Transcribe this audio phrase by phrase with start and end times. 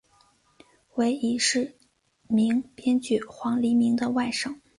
[0.95, 1.75] 为已逝
[2.27, 4.57] 名编剧黄黎明的外甥。